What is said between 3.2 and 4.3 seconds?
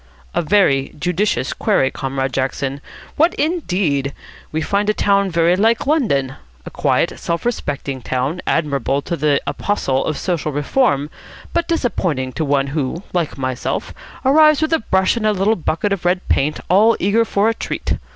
indeed?